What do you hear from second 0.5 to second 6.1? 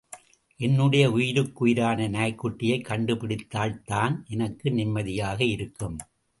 என்னுடைய உயிருக்குயிரான நாய்க்குட்டியைக் கண்டுபிடித்தால்தான் எனக்கு நிம்மதியாக இருக்கும்.